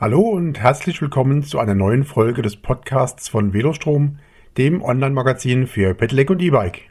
Hallo 0.00 0.20
und 0.20 0.60
herzlich 0.60 1.02
willkommen 1.02 1.42
zu 1.42 1.58
einer 1.58 1.74
neuen 1.74 2.04
Folge 2.04 2.40
des 2.40 2.54
Podcasts 2.54 3.28
von 3.28 3.52
Velostrom, 3.52 4.20
dem 4.56 4.80
Online-Magazin 4.80 5.66
für 5.66 5.92
Pedelec 5.92 6.30
und 6.30 6.40
E-Bike. 6.40 6.82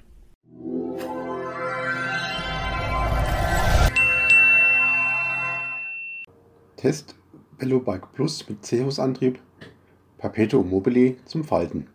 Test 6.75 7.15
Velobike 7.57 8.07
Plus 8.11 8.49
mit 8.49 8.65
Cehus-Antrieb 8.65 9.39
Perpetuum 10.17 10.69
mobile 10.69 11.15
zum 11.23 11.45
Falten. 11.45 11.87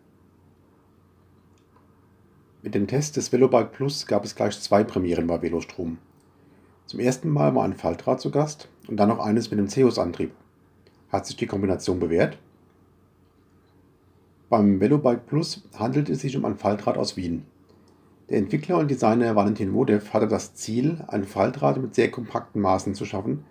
Mit 2.63 2.73
dem 2.73 2.87
Test 2.87 3.17
des 3.17 3.31
Velobike 3.31 3.69
Plus 3.71 4.07
gab 4.07 4.25
es 4.25 4.33
gleich 4.33 4.59
zwei 4.59 4.83
Premieren 4.83 5.27
bei 5.27 5.39
Velostrom. 5.43 5.99
Zum 6.87 6.99
ersten 6.99 7.29
Mal 7.29 7.53
war 7.53 7.65
ein 7.65 7.75
Faltrad 7.75 8.19
zu 8.19 8.31
Gast 8.31 8.67
und 8.87 8.97
dann 8.97 9.09
noch 9.09 9.19
eines 9.19 9.51
mit 9.51 9.59
dem 9.59 9.69
Cehus-Antrieb. 9.69 10.31
Hat 11.13 11.27
sich 11.27 11.35
die 11.35 11.45
Kombination 11.45 11.99
bewährt? 11.99 12.39
Beim 14.49 14.81
Velobike 14.81 15.21
Plus 15.27 15.61
handelt 15.77 16.09
es 16.09 16.21
sich 16.21 16.35
um 16.35 16.43
ein 16.43 16.57
Faltrad 16.57 16.97
aus 16.97 17.15
Wien. 17.15 17.45
Der 18.29 18.39
Entwickler 18.39 18.79
und 18.79 18.89
Designer 18.89 19.35
Valentin 19.35 19.75
Wodev 19.75 20.11
hatte 20.11 20.27
das 20.27 20.55
Ziel, 20.55 21.03
ein 21.07 21.23
Faltrad 21.23 21.77
mit 21.77 21.93
sehr 21.93 22.09
kompakten 22.09 22.63
Maßen 22.63 22.95
zu 22.95 23.05
schaffen, 23.05 23.45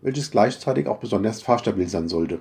welches 0.00 0.30
gleichzeitig 0.30 0.86
auch 0.86 0.98
besonders 0.98 1.42
fahrstabil 1.42 1.88
sein 1.88 2.08
sollte. 2.08 2.40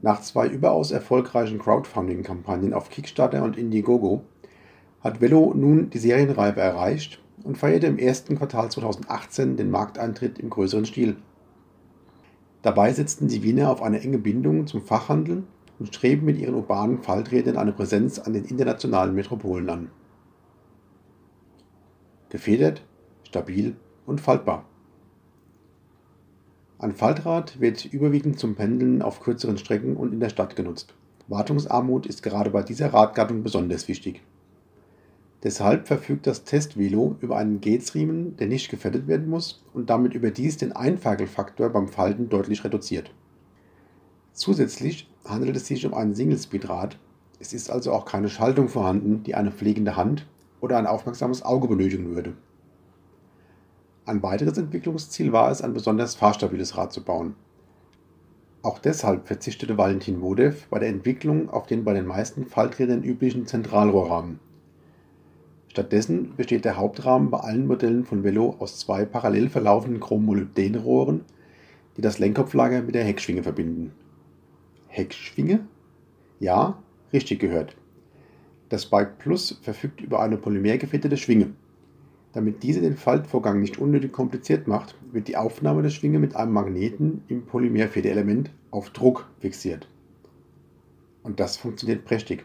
Nach 0.00 0.22
zwei 0.22 0.46
überaus 0.46 0.90
erfolgreichen 0.90 1.58
Crowdfunding-Kampagnen 1.58 2.72
auf 2.72 2.88
Kickstarter 2.88 3.42
und 3.42 3.58
Indiegogo 3.58 4.22
hat 5.02 5.20
Velo 5.20 5.52
nun 5.54 5.90
die 5.90 5.98
Serienreife 5.98 6.60
erreicht 6.60 7.20
und 7.44 7.58
feierte 7.58 7.88
im 7.88 7.98
ersten 7.98 8.38
Quartal 8.38 8.70
2018 8.70 9.58
den 9.58 9.70
Markteintritt 9.70 10.38
im 10.38 10.48
größeren 10.48 10.86
Stil. 10.86 11.18
Dabei 12.62 12.92
setzten 12.92 13.26
die 13.26 13.42
Wiener 13.42 13.70
auf 13.70 13.82
eine 13.82 14.00
enge 14.00 14.18
Bindung 14.18 14.68
zum 14.68 14.82
Fachhandel 14.82 15.42
und 15.80 15.88
streben 15.88 16.24
mit 16.24 16.38
ihren 16.38 16.54
urbanen 16.54 17.02
Falträdern 17.02 17.56
eine 17.56 17.72
Präsenz 17.72 18.20
an 18.20 18.34
den 18.34 18.44
internationalen 18.44 19.14
Metropolen 19.14 19.68
an. 19.68 19.90
Gefedert, 22.28 22.82
stabil 23.24 23.76
und 24.06 24.20
faltbar. 24.20 24.64
Ein 26.78 26.92
Faltrad 26.92 27.60
wird 27.60 27.84
überwiegend 27.84 28.38
zum 28.38 28.54
Pendeln 28.54 29.02
auf 29.02 29.20
kürzeren 29.20 29.58
Strecken 29.58 29.96
und 29.96 30.12
in 30.12 30.20
der 30.20 30.30
Stadt 30.30 30.56
genutzt. 30.56 30.94
Wartungsarmut 31.28 32.06
ist 32.06 32.22
gerade 32.22 32.50
bei 32.50 32.62
dieser 32.62 32.92
Radgattung 32.92 33.42
besonders 33.42 33.88
wichtig. 33.88 34.22
Deshalb 35.42 35.88
verfügt 35.88 36.28
das 36.28 36.44
Testvelo 36.44 37.16
über 37.20 37.36
einen 37.36 37.60
Gates-Riemen, 37.60 38.36
der 38.36 38.46
nicht 38.46 38.70
gefettet 38.70 39.08
werden 39.08 39.28
muss 39.28 39.64
und 39.74 39.90
damit 39.90 40.14
überdies 40.14 40.56
den 40.56 40.70
Einferkelfaktor 40.72 41.70
beim 41.70 41.88
Falten 41.88 42.28
deutlich 42.28 42.62
reduziert. 42.62 43.12
Zusätzlich 44.32 45.10
handelt 45.24 45.56
es 45.56 45.66
sich 45.66 45.84
um 45.84 45.94
ein 45.94 46.14
Single-Speed-Rad. 46.14 46.96
Es 47.40 47.52
ist 47.52 47.70
also 47.70 47.92
auch 47.92 48.04
keine 48.04 48.28
Schaltung 48.28 48.68
vorhanden, 48.68 49.24
die 49.24 49.34
eine 49.34 49.50
pflegende 49.50 49.96
Hand 49.96 50.28
oder 50.60 50.78
ein 50.78 50.86
aufmerksames 50.86 51.42
Auge 51.42 51.66
benötigen 51.66 52.14
würde. 52.14 52.34
Ein 54.06 54.22
weiteres 54.22 54.58
Entwicklungsziel 54.58 55.32
war 55.32 55.50
es, 55.50 55.60
ein 55.60 55.74
besonders 55.74 56.14
fahrstabiles 56.14 56.76
Rad 56.76 56.92
zu 56.92 57.02
bauen. 57.02 57.34
Auch 58.62 58.78
deshalb 58.78 59.26
verzichtete 59.26 59.76
Valentin 59.76 60.20
Wodev 60.20 60.68
bei 60.70 60.78
der 60.78 60.88
Entwicklung 60.88 61.50
auf 61.50 61.66
den 61.66 61.82
bei 61.82 61.94
den 61.94 62.06
meisten 62.06 62.46
Falträdern 62.46 63.02
üblichen 63.02 63.46
Zentralrohrrahmen 63.46 64.38
Stattdessen 65.72 66.36
besteht 66.36 66.66
der 66.66 66.76
Hauptrahmen 66.76 67.30
bei 67.30 67.38
allen 67.38 67.66
Modellen 67.66 68.04
von 68.04 68.22
Velo 68.24 68.56
aus 68.58 68.78
zwei 68.78 69.06
parallel 69.06 69.48
verlaufenden 69.48 70.00
Chrommolybdenrohren, 70.00 71.22
die 71.96 72.02
das 72.02 72.18
Lenkkopflager 72.18 72.82
mit 72.82 72.94
der 72.94 73.04
Heckschwinge 73.04 73.42
verbinden. 73.42 73.90
Heckschwinge? 74.88 75.60
Ja, 76.40 76.82
richtig 77.10 77.40
gehört. 77.40 77.74
Das 78.68 78.84
Bike 78.84 79.16
Plus 79.16 79.60
verfügt 79.62 80.02
über 80.02 80.20
eine 80.20 80.36
polymergefettete 80.36 81.16
Schwinge. 81.16 81.54
Damit 82.34 82.62
diese 82.62 82.82
den 82.82 82.98
Faltvorgang 82.98 83.58
nicht 83.58 83.78
unnötig 83.78 84.12
kompliziert 84.12 84.68
macht, 84.68 84.94
wird 85.10 85.26
die 85.26 85.38
Aufnahme 85.38 85.80
der 85.80 85.88
Schwinge 85.88 86.18
mit 86.18 86.36
einem 86.36 86.52
Magneten 86.52 87.22
im 87.28 87.46
Polymerfederelement 87.46 88.50
auf 88.70 88.90
Druck 88.90 89.26
fixiert. 89.40 89.88
Und 91.22 91.40
das 91.40 91.56
funktioniert 91.56 92.04
prächtig. 92.04 92.44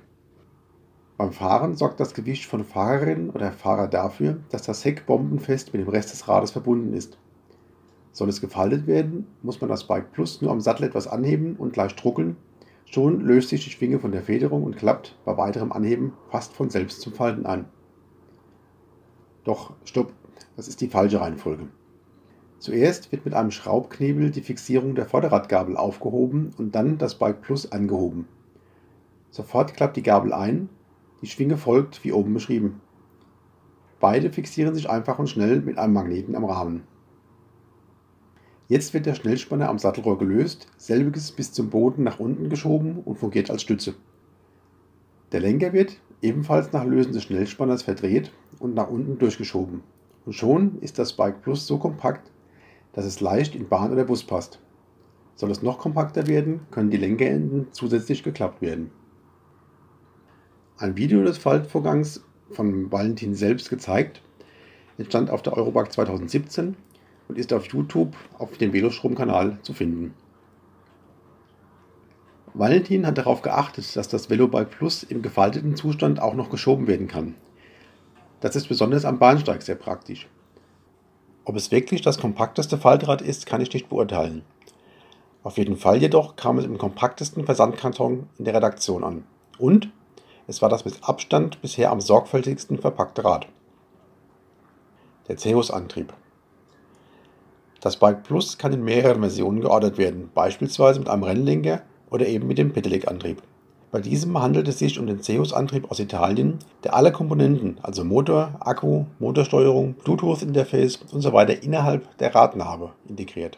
Beim 1.17 1.31
Fahren 1.31 1.75
sorgt 1.75 1.99
das 1.99 2.13
Gewicht 2.13 2.45
von 2.45 2.63
Fahrerin 2.63 3.31
oder 3.31 3.51
Fahrer 3.51 3.87
dafür, 3.87 4.37
dass 4.49 4.61
das 4.61 4.85
Heck 4.85 5.07
bombenfest 5.07 5.73
mit 5.73 5.81
dem 5.81 5.89
Rest 5.89 6.11
des 6.11 6.27
Rades 6.27 6.51
verbunden 6.51 6.93
ist. 6.93 7.17
Soll 8.11 8.29
es 8.29 8.39
gefaltet 8.39 8.85
werden, 8.85 9.25
muss 9.41 9.59
man 9.59 9.69
das 9.69 9.85
Bike 9.85 10.11
Plus 10.11 10.43
nur 10.43 10.51
am 10.51 10.61
Sattel 10.61 10.85
etwas 10.85 11.07
anheben 11.07 11.55
und 11.55 11.75
leicht 11.75 12.03
druckeln. 12.03 12.37
Schon 12.85 13.21
löst 13.21 13.49
sich 13.49 13.63
die 13.63 13.71
Schwinge 13.71 13.99
von 13.99 14.11
der 14.11 14.21
Federung 14.21 14.63
und 14.63 14.77
klappt 14.77 15.17
bei 15.25 15.35
weiterem 15.37 15.71
Anheben 15.71 16.13
fast 16.29 16.53
von 16.53 16.69
selbst 16.69 17.01
zum 17.01 17.13
Falten 17.13 17.47
ein. 17.47 17.65
Doch, 19.43 19.73
stopp, 19.85 20.13
das 20.55 20.67
ist 20.67 20.81
die 20.81 20.87
falsche 20.87 21.19
Reihenfolge. 21.19 21.67
Zuerst 22.59 23.11
wird 23.11 23.25
mit 23.25 23.33
einem 23.33 23.51
Schraubknebel 23.51 24.29
die 24.29 24.41
Fixierung 24.41 24.93
der 24.93 25.07
Vorderradgabel 25.07 25.77
aufgehoben 25.77 26.53
und 26.57 26.75
dann 26.75 26.99
das 26.99 27.15
Bike 27.15 27.41
Plus 27.41 27.71
angehoben. 27.71 28.27
Sofort 29.31 29.73
klappt 29.73 29.97
die 29.97 30.03
Gabel 30.03 30.31
ein 30.31 30.69
die 31.21 31.27
Schwinge 31.27 31.57
folgt 31.57 32.03
wie 32.03 32.11
oben 32.11 32.33
beschrieben. 32.33 32.81
Beide 33.99 34.31
fixieren 34.31 34.75
sich 34.75 34.89
einfach 34.89 35.17
und 35.19 35.29
schnell 35.29 35.61
mit 35.61 35.77
einem 35.77 35.93
Magneten 35.93 36.35
am 36.35 36.45
Rahmen. 36.45 36.83
Jetzt 38.67 38.93
wird 38.93 39.05
der 39.05 39.15
Schnellspanner 39.15 39.69
am 39.69 39.79
Sattelrohr 39.79 40.17
gelöst, 40.17 40.67
selbiges 40.77 41.31
bis 41.31 41.53
zum 41.53 41.69
Boden 41.69 42.03
nach 42.03 42.19
unten 42.19 42.49
geschoben 42.49 42.99
und 42.99 43.17
fungiert 43.17 43.49
als 43.49 43.61
Stütze. 43.61 43.95
Der 45.31 45.39
Lenker 45.39 45.73
wird 45.73 45.99
ebenfalls 46.21 46.73
nach 46.73 46.85
Lösen 46.85 47.13
des 47.13 47.23
Schnellspanners 47.23 47.83
verdreht 47.83 48.31
und 48.59 48.75
nach 48.75 48.89
unten 48.89 49.17
durchgeschoben. 49.17 49.83
Und 50.25 50.33
schon 50.33 50.79
ist 50.81 50.99
das 50.99 51.13
Bike 51.13 51.41
Plus 51.41 51.65
so 51.65 51.77
kompakt, 51.77 52.29
dass 52.91 53.05
es 53.05 53.21
leicht 53.21 53.55
in 53.55 53.69
Bahn 53.69 53.91
oder 53.93 54.03
Bus 54.03 54.23
passt. 54.23 54.59
Soll 55.35 55.51
es 55.51 55.61
noch 55.61 55.79
kompakter 55.79 56.27
werden, 56.27 56.61
können 56.71 56.89
die 56.89 56.97
Lenkerenden 56.97 57.67
zusätzlich 57.71 58.23
geklappt 58.23 58.61
werden. 58.61 58.91
Ein 60.79 60.95
Video 60.95 61.23
des 61.23 61.39
Faltvorgangs 61.39 62.23
von 62.51 62.91
Valentin 62.91 63.33
selbst 63.33 63.71
gezeigt, 63.71 64.21
entstand 64.99 65.31
auf 65.31 65.41
der 65.41 65.53
Eurobike 65.53 65.89
2017 65.89 66.75
und 67.27 67.37
ist 67.39 67.51
auf 67.51 67.65
YouTube 67.65 68.15
auf 68.37 68.59
dem 68.59 68.73
Velostrom-Kanal 68.73 69.57
zu 69.63 69.73
finden. 69.73 70.13
Valentin 72.53 73.07
hat 73.07 73.17
darauf 73.17 73.41
geachtet, 73.41 73.95
dass 73.95 74.07
das 74.07 74.29
Velobike 74.29 74.65
Plus 74.65 75.01
im 75.01 75.23
gefalteten 75.23 75.75
Zustand 75.75 76.21
auch 76.21 76.35
noch 76.35 76.51
geschoben 76.51 76.85
werden 76.85 77.07
kann. 77.07 77.33
Das 78.39 78.55
ist 78.55 78.67
besonders 78.67 79.03
am 79.03 79.17
Bahnsteig 79.17 79.63
sehr 79.63 79.75
praktisch. 79.75 80.27
Ob 81.43 81.55
es 81.55 81.71
wirklich 81.71 82.03
das 82.03 82.19
kompakteste 82.19 82.77
Faltrad 82.77 83.23
ist, 83.23 83.47
kann 83.47 83.61
ich 83.61 83.73
nicht 83.73 83.89
beurteilen. 83.89 84.43
Auf 85.41 85.57
jeden 85.57 85.77
Fall 85.77 85.97
jedoch 85.97 86.35
kam 86.35 86.59
es 86.59 86.65
im 86.65 86.77
kompaktesten 86.77 87.45
Versandkarton 87.45 88.27
in 88.37 88.45
der 88.45 88.53
Redaktion 88.53 89.03
an. 89.03 89.23
Und 89.57 89.89
es 90.47 90.61
war 90.61 90.69
das 90.69 90.85
mit 90.85 91.03
Abstand 91.03 91.61
bisher 91.61 91.91
am 91.91 91.99
sorgfältigsten 91.99 92.79
verpackte 92.79 93.25
Rad. 93.25 93.47
Der 95.27 95.35
Zeus-Antrieb. 95.35 96.13
Das 97.81 97.97
Bike 97.97 98.23
Plus 98.23 98.57
kann 98.57 98.71
in 98.71 98.83
mehreren 98.83 99.19
Versionen 99.19 99.61
geordert 99.61 99.97
werden, 99.97 100.31
beispielsweise 100.33 100.99
mit 100.99 101.09
einem 101.09 101.23
Rennlenker 101.23 101.81
oder 102.09 102.27
eben 102.27 102.47
mit 102.47 102.57
dem 102.57 102.71
Pedelec-Antrieb. 102.71 103.41
Bei 103.91 103.99
diesem 103.99 104.41
handelt 104.41 104.67
es 104.67 104.79
sich 104.79 104.99
um 104.99 105.07
den 105.07 105.21
Zeus-Antrieb 105.21 105.91
aus 105.91 105.99
Italien, 105.99 106.59
der 106.83 106.95
alle 106.95 107.11
Komponenten, 107.11 107.77
also 107.83 108.03
Motor, 108.03 108.55
Akku, 108.59 109.05
Motorsteuerung, 109.19 109.95
Bluetooth-Interface 109.95 110.99
usw. 111.13 111.29
So 111.29 111.65
innerhalb 111.65 112.17
der 112.17 112.33
Radnabe 112.33 112.91
integriert. 113.07 113.57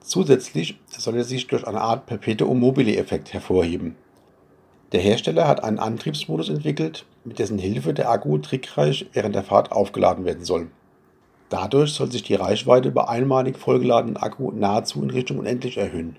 Zusätzlich 0.00 0.78
soll 0.86 1.16
er 1.16 1.24
sich 1.24 1.46
durch 1.46 1.66
eine 1.66 1.80
Art 1.80 2.06
Perpetuum 2.06 2.60
mobile-Effekt 2.60 3.32
hervorheben. 3.32 3.96
Der 4.92 5.00
Hersteller 5.00 5.48
hat 5.48 5.64
einen 5.64 5.78
Antriebsmodus 5.78 6.48
entwickelt, 6.48 7.04
mit 7.24 7.38
dessen 7.38 7.58
Hilfe 7.58 7.94
der 7.94 8.10
Akku 8.10 8.38
trickreich 8.38 9.06
während 9.12 9.34
der 9.34 9.42
Fahrt 9.42 9.72
aufgeladen 9.72 10.24
werden 10.24 10.44
soll. 10.44 10.68
Dadurch 11.48 11.92
soll 11.92 12.10
sich 12.10 12.22
die 12.22 12.34
Reichweite 12.34 12.90
bei 12.90 13.06
einmalig 13.06 13.58
vollgeladenen 13.58 14.16
Akku 14.16 14.50
nahezu 14.50 15.02
in 15.02 15.10
Richtung 15.10 15.38
unendlich 15.38 15.76
erhöhen. 15.76 16.16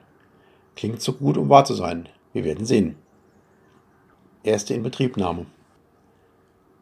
Klingt 0.75 1.01
so 1.01 1.13
gut, 1.13 1.37
um 1.37 1.49
wahr 1.49 1.65
zu 1.65 1.73
sein. 1.73 2.09
Wir 2.33 2.43
werden 2.43 2.65
sehen. 2.65 2.95
Erste 4.43 4.73
Inbetriebnahme. 4.73 5.45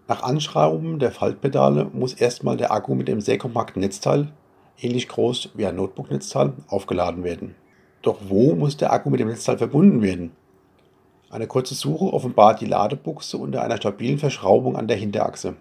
Nach 0.07 0.21
Anschrauben 0.24 1.00
der 1.00 1.12
Faltpedale 1.12 1.86
muss 1.94 2.13
erstmal 2.13 2.57
der 2.57 2.71
Akku 2.71 2.94
mit 2.94 3.07
dem 3.07 3.21
sehr 3.21 3.38
kompakten 3.38 3.81
Netzteil, 3.81 4.31
ähnlich 4.79 5.07
groß 5.07 5.51
wie 5.53 5.65
ein 5.65 5.75
Notebook-Netzteil, 5.75 6.53
aufgeladen 6.68 7.24
werden. 7.24 7.56
Doch 8.01 8.18
wo 8.27 8.53
muss 8.53 8.75
der 8.75 8.91
Akku 8.91 9.09
mit 9.09 9.19
dem 9.19 9.29
Netzteil 9.29 9.57
verbunden 9.57 10.01
werden? 10.01 10.31
Eine 11.33 11.47
kurze 11.47 11.74
Suche 11.74 12.13
offenbart 12.13 12.62
die 12.62 12.68
Ladebuchse 12.68 13.39
unter 13.39 13.63
einer 13.63 13.77
stabilen 13.77 14.19
Verschraubung 14.19 14.77
an 14.77 14.88
der 14.88 14.97
Hinterachse. 14.97 15.56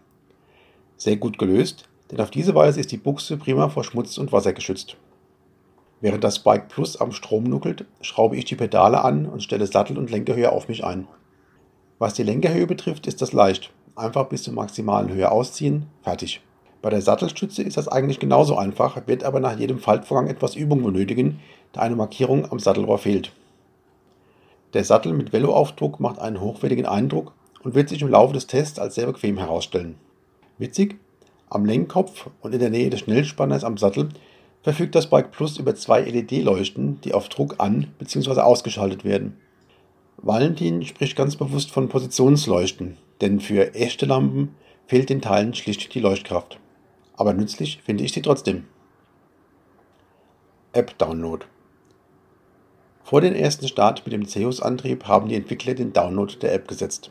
Sehr 0.98 1.16
gut 1.16 1.38
gelöst, 1.38 1.88
denn 2.10 2.20
auf 2.20 2.30
diese 2.30 2.54
Weise 2.54 2.78
ist 2.78 2.92
die 2.92 2.98
Buchse 2.98 3.38
prima 3.38 3.70
vor 3.70 3.82
Schmutz 3.82 4.19
und 4.19 4.32
Wasser 4.32 4.52
geschützt. 4.52 4.98
Während 6.02 6.24
das 6.24 6.40
Bike 6.40 6.69
Plus 6.69 7.00
am 7.00 7.10
Strom 7.10 7.44
nuckelt, 7.44 7.86
schraube 8.02 8.36
ich 8.36 8.44
die 8.44 8.54
Pedale 8.54 9.02
an 9.02 9.24
und 9.24 9.42
stelle 9.42 9.66
Sattel- 9.66 9.96
und 9.96 10.10
Lenkerhöhe 10.10 10.52
auf 10.52 10.69
mich 10.69 10.84
ein. 10.84 11.08
Was 11.98 12.12
die 12.12 12.22
Lenkerhöhe 12.22 12.66
betrifft, 12.66 13.06
ist 13.06 13.22
das 13.22 13.32
leicht. 13.32 13.72
Einfach 13.96 14.26
bis 14.26 14.42
zur 14.42 14.52
maximalen 14.52 15.10
Höhe 15.10 15.30
ausziehen, 15.30 15.86
fertig. 16.02 16.42
Bei 16.82 16.90
der 16.90 17.00
Sattelstütze 17.00 17.62
ist 17.62 17.78
das 17.78 17.88
eigentlich 17.88 18.20
genauso 18.20 18.58
einfach, 18.58 19.06
wird 19.06 19.25
aber 19.25 19.40
nach 19.40 19.58
jedem 19.58 19.78
Faltvorgang 19.78 20.28
etwas 20.28 20.54
Übung 20.54 20.82
benötigen, 20.82 21.40
da 21.72 21.80
eine 21.80 21.96
Markierung 21.96 22.52
am 22.52 22.58
Sattelrohr 22.58 22.98
fehlt. 22.98 23.32
Der 24.74 24.84
Sattel 24.84 25.12
mit 25.12 25.32
Veloaufdruck 25.32 26.00
macht 26.00 26.19
einen 26.19 26.40
hochwertigen 26.40 26.86
Eindruck 26.86 27.34
und 27.62 27.74
wird 27.74 27.88
sich 27.88 28.00
im 28.00 28.08
Laufe 28.08 28.32
des 28.32 28.46
Tests 28.46 28.78
als 28.78 28.94
sehr 28.94 29.06
bequem 29.06 29.36
herausstellen. 29.36 29.96
Witzig, 30.58 30.96
am 31.50 31.66
Lenkkopf 31.66 32.30
und 32.40 32.54
in 32.54 32.60
der 32.60 32.70
Nähe 32.70 32.88
des 32.88 33.00
Schnellspanners 33.00 33.64
am 33.64 33.76
Sattel 33.76 34.08
verfügt 34.62 34.94
das 34.94 35.10
Bike 35.10 35.30
Plus 35.32 35.58
über 35.58 35.74
zwei 35.74 36.00
LED-Leuchten, 36.00 37.00
die 37.02 37.12
auf 37.12 37.28
Druck 37.28 37.56
an 37.58 37.88
bzw. 37.98 38.40
ausgeschaltet 38.40 39.04
werden. 39.04 39.36
Valentin 40.16 40.82
spricht 40.84 41.16
ganz 41.16 41.36
bewusst 41.36 41.70
von 41.70 41.88
Positionsleuchten, 41.88 42.96
denn 43.20 43.40
für 43.40 43.75
echte 43.75 44.06
Lampen 44.06 44.54
fehlt 44.86 45.10
den 45.10 45.20
Teilen 45.20 45.52
schlicht 45.52 45.94
die 45.94 46.00
Leuchtkraft. 46.00 46.58
Aber 47.14 47.34
nützlich 47.34 47.80
finde 47.84 48.04
ich 48.04 48.12
sie 48.12 48.22
trotzdem. 48.22 48.64
App-Download 50.72 51.44
Vor 53.04 53.20
dem 53.20 53.34
ersten 53.34 53.69
Start 53.69 54.04
mit 54.06 54.12
dem 54.12 54.26
Zeus-Antrieb 54.26 55.06
haben 55.06 55.28
die 55.28 55.34
Entwickler 55.34 55.75
den 55.75 55.93
Download 55.93 56.34
der 56.40 56.54
App 56.54 56.69
gesetzt. 56.69 57.10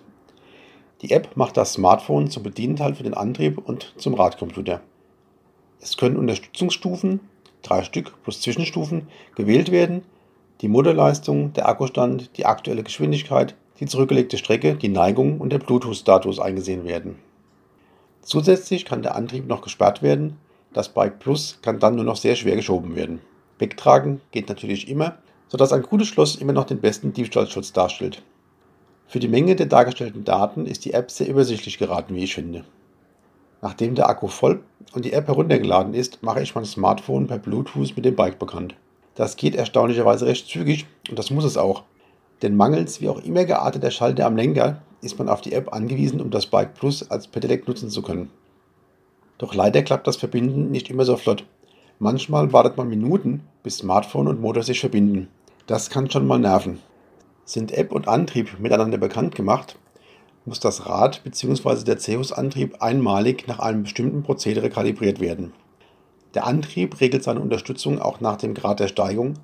Die 1.02 1.12
App 1.12 1.36
macht 1.36 1.58
das 1.58 1.74
Smartphone 1.74 2.30
zum 2.30 2.44
Bedienteil 2.44 2.96
für 2.96 3.04
den 3.04 3.14
Antrieb 3.14 3.58
und 3.58 3.94
zum 3.98 4.14
Radcomputer. 4.14 4.82
Es 5.80 5.98
können 5.98 6.16
Unterstützungsstufen, 6.16 7.20
drei 7.62 7.84
Stück 7.84 8.14
plus 8.24 8.42
Zwischenstufen, 8.42 9.08
gewählt 9.36 9.72
werden, 9.72 10.04
die 10.62 10.68
Motorleistung, 10.68 11.54
der 11.54 11.68
Akkustand, 11.68 12.38
die 12.38 12.46
aktuelle 12.46 12.84
Geschwindigkeit, 12.84 13.56
die 13.80 13.88
zurückgelegte 13.88 14.38
Strecke, 14.38 14.76
die 14.76 14.90
Neigung 14.90 15.42
und 15.42 15.52
der 15.52 15.60
Bluetooth-Status 15.60 16.40
eingesehen 16.40 16.86
werden. 16.86 17.18
Zusätzlich 18.22 18.86
kann 18.86 19.02
der 19.02 19.16
Antrieb 19.16 19.48
noch 19.48 19.62
gesperrt 19.62 20.04
werden, 20.04 20.38
das 20.74 20.90
Bike 20.90 21.20
Plus 21.20 21.60
kann 21.62 21.80
dann 21.80 21.96
nur 21.96 22.06
noch 22.06 22.16
sehr 22.16 22.36
schwer 22.36 22.56
geschoben 22.56 22.96
werden. 22.96 23.22
Wegtragen 23.58 24.22
geht 24.32 24.48
natürlich 24.48 24.88
immer, 24.88 25.18
sodass 25.52 25.74
ein 25.74 25.82
gutes 25.82 26.08
Schloss 26.08 26.38
immer 26.38 26.54
noch 26.54 26.64
den 26.64 26.80
besten 26.80 27.12
Diebstahlschutz 27.12 27.74
darstellt. 27.74 28.24
Für 29.06 29.20
die 29.20 29.28
Menge 29.28 29.58
der 29.58 29.66
dargestellten 29.66 30.24
Daten 30.24 30.66
ist 30.66 30.86
die 30.86 30.94
App 30.94 31.12
sehr 31.12 31.28
übersichtlich 31.28 31.78
geraten, 31.78 32.16
wie 32.16 32.24
ich 32.24 32.34
finde. 32.34 32.64
Nachdem 33.62 33.94
der 33.94 34.08
Akku 34.08 34.30
voll 34.30 34.64
und 34.94 35.04
die 35.04 35.12
App 35.12 35.28
heruntergeladen 35.28 35.94
ist, 35.94 36.24
mache 36.24 36.42
ich 36.42 36.56
mein 36.56 36.64
Smartphone 36.64 37.28
per 37.28 37.38
Bluetooth 37.38 37.98
mit 37.98 38.06
dem 38.06 38.16
Bike 38.16 38.40
bekannt. 38.40 38.76
Das 39.16 39.36
geht 39.36 39.56
erstaunlicherweise 39.56 40.26
recht 40.26 40.48
zügig 40.48 40.86
und 41.10 41.20
das 41.20 41.32
muss 41.32 41.44
es 41.44 41.58
auch. 41.58 41.84
Denn 42.42 42.56
mangels 42.56 43.02
wie 43.02 43.10
auch 43.10 43.22
immer 43.22 43.44
gearteter 43.44 43.92
Schalter 43.92 44.28
am 44.28 44.38
Lenker 44.38 44.82
ist 45.02 45.20
man 45.20 45.28
auf 45.28 45.42
die 45.42 45.52
App 45.52 45.74
angewiesen, 45.74 46.22
um 46.22 46.32
das 46.32 46.46
Bike 46.46 46.76
Plus 46.76 47.12
als 47.12 47.28
Pedelec 47.28 47.68
nutzen 47.68 47.90
zu 47.90 48.02
können. 48.02 48.30
Doch 49.38 49.54
leider 49.54 49.84
klappt 49.84 50.08
das 50.08 50.16
Verbinden 50.16 50.72
nicht 50.72 50.90
immer 50.90 51.04
so 51.04 51.18
flott. 51.18 51.44
Manchmal 52.00 52.54
wartet 52.54 52.78
man 52.78 52.88
Minuten, 52.88 53.42
bis 53.64 53.80
Smartphone 53.80 54.30
und 54.30 54.40
Motor 54.40 54.64
sich 54.64 54.80
verbinden. 54.80 55.28
Das 55.68 55.90
kann 55.90 56.10
schon 56.10 56.28
mal 56.28 56.40
nerven. 56.40 56.80
Sind 57.46 57.72
App 57.72 57.92
und 57.92 58.08
Antrieb 58.08 58.60
miteinander 58.60 58.98
bekannt 58.98 59.36
gemacht, 59.36 59.78
muss 60.46 60.60
das 60.60 60.88
Rad 60.88 61.24
bzw. 61.24 61.84
der 61.84 61.98
Zeus-Antrieb 61.98 62.82
einmalig 62.82 63.48
nach 63.48 63.60
einem 63.60 63.84
bestimmten 63.84 64.24
Prozedere 64.24 64.70
kalibriert 64.70 65.20
werden. 65.20 65.54
Der 66.34 66.48
Antrieb 66.48 67.00
regelt 67.00 67.24
seine 67.24 67.42
Unterstützung 67.42 68.00
auch 68.02 68.22
nach 68.22 68.38
dem 68.38 68.54
Grad 68.54 68.80
der 68.80 68.88
Steigung 68.88 69.36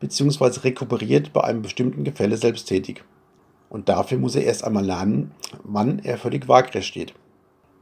bzw. 0.00 0.60
rekuperiert 0.60 1.32
bei 1.32 1.42
einem 1.42 1.62
bestimmten 1.62 2.04
Gefälle 2.04 2.36
selbsttätig. 2.36 3.02
Und 3.68 3.88
dafür 3.88 4.18
muss 4.18 4.36
er 4.36 4.44
erst 4.44 4.62
einmal 4.62 4.84
lernen, 4.84 5.32
wann 5.64 5.98
er 5.98 6.18
völlig 6.18 6.46
waagrecht 6.46 6.86
steht. 6.86 7.14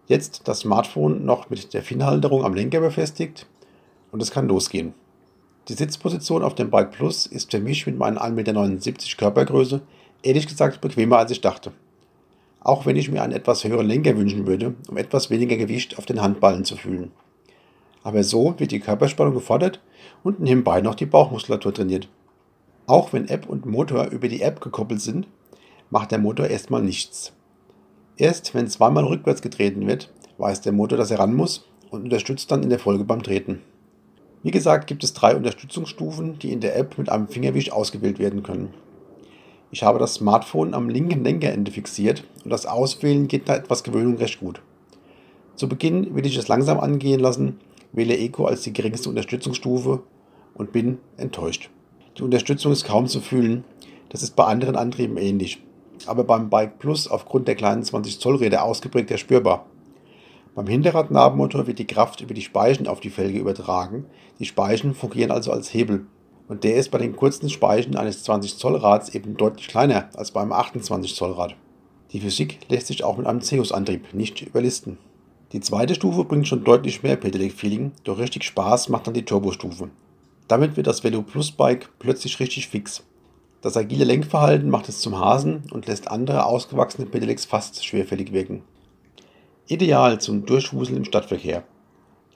Jetzt 0.06 0.48
das 0.48 0.60
Smartphone 0.60 1.24
noch 1.24 1.50
mit 1.50 1.74
der 1.74 1.82
Finnhalterung 1.82 2.44
am 2.44 2.54
Lenker 2.54 2.80
befestigt 2.80 3.46
und 4.10 4.22
es 4.22 4.30
kann 4.30 4.48
losgehen. 4.48 4.94
Die 5.68 5.74
Sitzposition 5.74 6.42
auf 6.42 6.54
dem 6.54 6.70
Bike 6.70 6.90
Plus 6.92 7.26
ist 7.26 7.50
für 7.50 7.60
mich 7.60 7.86
mit 7.86 7.98
meinen 7.98 8.18
1,79 8.18 8.32
Meter 8.34 9.16
Körpergröße 9.16 9.80
ehrlich 10.22 10.46
gesagt 10.46 10.80
bequemer 10.80 11.18
als 11.18 11.30
ich 11.30 11.40
dachte 11.40 11.72
auch 12.64 12.86
wenn 12.86 12.96
ich 12.96 13.10
mir 13.10 13.22
einen 13.22 13.32
etwas 13.32 13.64
höheren 13.64 13.86
Lenker 13.86 14.16
wünschen 14.16 14.46
würde, 14.46 14.74
um 14.88 14.96
etwas 14.96 15.30
weniger 15.30 15.56
Gewicht 15.56 15.98
auf 15.98 16.06
den 16.06 16.22
Handballen 16.22 16.64
zu 16.64 16.76
fühlen. 16.76 17.10
Aber 18.04 18.24
so 18.24 18.54
wird 18.58 18.70
die 18.70 18.80
Körperspannung 18.80 19.34
gefordert 19.34 19.80
und 20.22 20.40
nebenbei 20.40 20.80
noch 20.80 20.94
die 20.94 21.06
Bauchmuskulatur 21.06 21.74
trainiert. 21.74 22.08
Auch 22.86 23.12
wenn 23.12 23.28
App 23.28 23.48
und 23.48 23.66
Motor 23.66 24.06
über 24.06 24.28
die 24.28 24.42
App 24.42 24.60
gekoppelt 24.60 25.00
sind, 25.00 25.26
macht 25.90 26.10
der 26.10 26.18
Motor 26.18 26.48
erstmal 26.48 26.82
nichts. 26.82 27.32
Erst 28.16 28.54
wenn 28.54 28.68
zweimal 28.68 29.04
rückwärts 29.04 29.42
getreten 29.42 29.86
wird, 29.86 30.12
weiß 30.38 30.60
der 30.60 30.72
Motor, 30.72 30.98
dass 30.98 31.10
er 31.10 31.18
ran 31.18 31.34
muss 31.34 31.68
und 31.90 32.02
unterstützt 32.04 32.50
dann 32.50 32.62
in 32.62 32.70
der 32.70 32.78
Folge 32.78 33.04
beim 33.04 33.22
Treten. 33.22 33.60
Wie 34.42 34.50
gesagt, 34.50 34.88
gibt 34.88 35.04
es 35.04 35.12
drei 35.12 35.36
Unterstützungsstufen, 35.36 36.38
die 36.40 36.52
in 36.52 36.60
der 36.60 36.76
App 36.76 36.98
mit 36.98 37.08
einem 37.08 37.28
Fingerwisch 37.28 37.70
ausgewählt 37.70 38.18
werden 38.18 38.42
können. 38.42 38.74
Ich 39.70 39.84
habe 39.84 40.00
das 40.00 40.14
Smartphone 40.14 40.74
am 40.74 40.88
linken 40.88 41.22
Lenkerende 41.22 41.70
fixiert 41.70 42.24
und 42.44 42.50
das 42.50 42.66
Auswählen 42.66 43.28
geht 43.28 43.46
nach 43.46 43.54
etwas 43.54 43.84
Gewöhnung 43.84 44.16
recht 44.16 44.40
gut. 44.40 44.60
Zu 45.54 45.68
Beginn 45.68 46.14
will 46.16 46.26
ich 46.26 46.36
es 46.36 46.48
langsam 46.48 46.80
angehen 46.80 47.20
lassen, 47.20 47.60
wähle 47.92 48.18
Eco 48.18 48.46
als 48.46 48.62
die 48.62 48.72
geringste 48.72 49.08
Unterstützungsstufe 49.08 50.02
und 50.54 50.72
bin 50.72 50.98
enttäuscht. 51.16 51.70
Die 52.18 52.22
Unterstützung 52.22 52.72
ist 52.72 52.84
kaum 52.84 53.06
zu 53.06 53.20
fühlen, 53.20 53.64
das 54.08 54.22
ist 54.22 54.34
bei 54.34 54.44
anderen 54.44 54.76
Antrieben 54.76 55.16
ähnlich, 55.18 55.62
aber 56.06 56.24
beim 56.24 56.50
Bike 56.50 56.78
Plus 56.80 57.06
aufgrund 57.06 57.46
der 57.46 57.54
kleinen 57.54 57.84
20 57.84 58.18
Zoll 58.18 58.36
Räder 58.36 58.64
ausgeprägt 58.64 59.18
spürbar. 59.20 59.66
Beim 60.54 60.66
Hinterradnabenmotor 60.66 61.66
wird 61.66 61.78
die 61.78 61.86
Kraft 61.86 62.20
über 62.20 62.34
die 62.34 62.42
Speichen 62.42 62.86
auf 62.86 63.00
die 63.00 63.10
Felge 63.10 63.38
übertragen, 63.38 64.04
die 64.38 64.44
Speichen 64.44 64.94
fungieren 64.94 65.30
also 65.30 65.50
als 65.50 65.72
Hebel 65.72 66.06
und 66.48 66.64
der 66.64 66.76
ist 66.76 66.90
bei 66.90 66.98
den 66.98 67.16
kurzen 67.16 67.48
Speichen 67.48 67.96
eines 67.96 68.24
20 68.24 68.58
Zoll 68.58 68.76
Rads 68.76 69.14
eben 69.14 69.38
deutlich 69.38 69.68
kleiner 69.68 70.10
als 70.14 70.32
beim 70.32 70.52
28 70.52 71.14
Zoll 71.14 71.32
Rad. 71.32 71.56
Die 72.12 72.20
Physik 72.20 72.58
lässt 72.68 72.88
sich 72.88 73.04
auch 73.04 73.16
mit 73.16 73.26
einem 73.26 73.40
Zeus-Antrieb 73.40 74.12
nicht 74.12 74.42
überlisten. 74.42 74.98
Die 75.52 75.60
zweite 75.60 75.94
Stufe 75.94 76.24
bringt 76.24 76.46
schon 76.46 76.64
deutlich 76.64 77.02
mehr 77.02 77.16
Pedelec-Feeling, 77.16 77.92
doch 78.04 78.18
richtig 78.18 78.44
Spaß 78.44 78.90
macht 78.90 79.06
dann 79.06 79.14
die 79.14 79.24
Turbo-Stufe. 79.24 79.88
Damit 80.48 80.76
wird 80.76 80.86
das 80.86 81.02
Velo 81.02 81.22
Plus 81.22 81.52
Bike 81.52 81.88
plötzlich 81.98 82.38
richtig 82.40 82.68
fix. 82.68 83.02
Das 83.62 83.78
agile 83.78 84.04
Lenkverhalten 84.04 84.68
macht 84.68 84.90
es 84.90 85.00
zum 85.00 85.18
Hasen 85.18 85.62
und 85.72 85.86
lässt 85.86 86.10
andere 86.10 86.44
ausgewachsene 86.44 87.06
Pedelecs 87.06 87.46
fast 87.46 87.82
schwerfällig 87.82 88.32
wirken. 88.32 88.62
Ideal 89.72 90.20
zum 90.20 90.44
Durchwuseln 90.44 90.98
im 90.98 91.04
Stadtverkehr. 91.06 91.64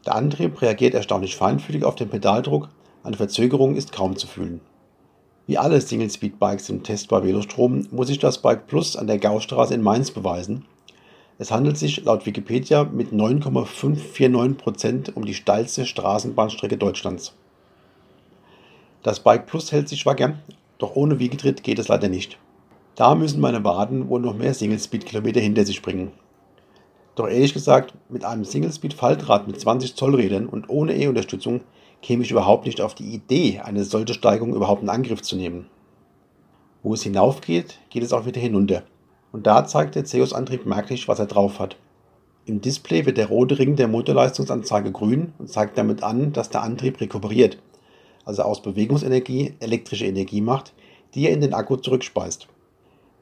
Der 0.07 0.14
Antrieb 0.14 0.62
reagiert 0.62 0.95
erstaunlich 0.95 1.37
feinfühlig 1.37 1.85
auf 1.85 1.95
den 1.95 2.09
Pedaldruck 2.09 2.71
eine 3.07 3.16
Verzögerung 3.19 3.76
ist 3.76 3.93
kaum 3.93 4.16
zu 4.16 4.26
fühlen. 4.26 4.61
Wie 5.47 5.59
alle 5.59 5.81
Single-Speed-Bikes 5.81 6.71
im 6.71 6.83
Test 6.83 7.09
bei 7.09 7.23
Velostrom 7.23 7.87
muss 7.90 8.09
sich 8.09 8.19
das 8.19 8.43
Bike 8.43 8.66
Plus 8.66 8.97
an 8.97 9.07
der 9.07 9.19
Gaustraße 9.19 9.75
in 9.75 9.83
Mainz 9.83 10.11
beweisen. 10.11 10.64
Es 11.38 11.52
handelt 11.52 11.78
sich 11.78 12.02
laut 12.05 12.25
Wikipedia 12.25 12.85
mit 12.85 13.12
9,549% 13.12 15.12
um 15.12 15.26
die 15.26 15.35
steilste 15.35 15.85
Straßenbahnstrecke 15.85 16.78
Deutschlands. 16.78 17.35
Das 19.02 19.21
Bike 19.21 19.47
Plus 19.47 19.71
hält 19.71 19.90
sich 19.90 20.07
wacker, 20.07 20.38
doch 20.78 20.97
ohne 20.97 21.19
Wiegetritt 21.19 21.62
geht 21.62 21.78
es 21.78 21.88
leider 21.88 22.09
nicht. 22.09 22.38
Da 22.95 23.14
müssen 23.14 23.40
meine 23.40 23.62
Waden 23.62 24.09
wohl 24.09 24.23
noch 24.23 24.35
mehr 24.35 24.55
Single-Speed-Kilometer 24.55 25.40
hinter 25.40 25.66
sich 25.66 25.83
bringen. 25.83 26.12
Doch 27.16 27.28
ehrlich 27.28 27.54
gesagt, 27.54 27.94
mit 28.11 28.25
einem 28.25 28.44
Single-Speed-Faltrad 28.44 29.46
mit 29.46 29.58
20 29.58 29.96
Zoll 29.96 30.14
Rädern 30.14 30.46
und 30.46 30.68
ohne 30.68 30.94
E-Unterstützung 30.94 31.62
käme 32.02 32.23
ich 32.23 32.30
überhaupt 32.30 32.66
nicht 32.66 32.82
auf 32.82 32.94
die 32.94 33.14
Idee, 33.14 33.61
eine 33.64 33.85
solche 33.85 34.12
Steigung 34.12 34.54
überhaupt 34.54 34.82
in 34.82 34.90
Angriff 34.90 35.23
zu 35.23 35.35
nehmen. 35.35 35.66
Wo 36.82 36.92
es 36.92 37.02
hinaufgeht, 37.02 37.78
geht 37.88 38.02
es 38.02 38.12
auch 38.12 38.26
wieder 38.26 38.40
hinunter. 38.40 38.82
Und 39.32 39.46
da 39.46 39.66
zeigt 39.66 39.94
der 39.94 40.04
Zeus-Antrieb 40.04 40.66
merklich, 40.66 41.08
was 41.08 41.18
er 41.18 41.26
drauf 41.26 41.58
hat. 41.58 41.76
Im 42.44 42.61
Display 42.61 43.06
wird 43.06 43.16
der 43.16 43.28
rote 43.28 43.58
Ring 43.58 43.76
der 43.76 43.88
Motorleistungsanzeige 43.88 44.92
grün 44.92 45.32
und 45.38 45.49
zeigt 45.49 45.78
damit 45.78 46.02
an, 46.02 46.35
dass 46.35 46.50
der 46.50 46.62
Antrieb 46.62 47.00
rekuperiert, 47.00 47.58
also 48.26 48.42
aus 48.42 48.61
Bewegungsenergie 48.61 49.54
elektrische 49.61 50.04
Energie 50.04 50.42
macht, 50.42 50.75
die 51.14 51.26
er 51.26 51.32
in 51.32 51.40
den 51.40 51.54
Akku 51.54 51.76
zurückspeist. 51.76 52.46